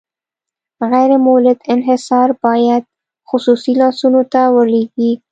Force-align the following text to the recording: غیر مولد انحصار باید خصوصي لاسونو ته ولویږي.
غیر 0.91 1.11
مولد 1.25 1.57
انحصار 1.73 2.29
باید 2.43 2.83
خصوصي 3.29 3.73
لاسونو 3.81 4.21
ته 4.31 4.41
ولویږي. 4.55 5.11